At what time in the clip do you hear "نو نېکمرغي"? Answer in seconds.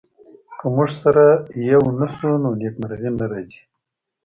2.43-3.09